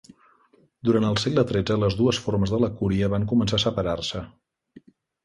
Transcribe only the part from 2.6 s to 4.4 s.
la "cúria" van començar a separar-se.